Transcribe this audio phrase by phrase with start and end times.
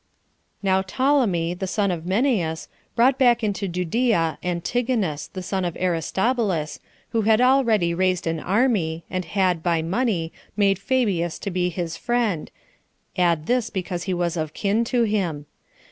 [0.61, 0.61] 1.
[0.63, 5.77] Now 22 Ptolemy, the son of Menneus, brought back into Judea Antigonus, the son of
[5.79, 11.69] Aristobulus, who had already raised an army, and had, by money, made Fabius to be
[11.69, 12.49] his friend,
[13.15, 15.45] add this because he was of kin to him.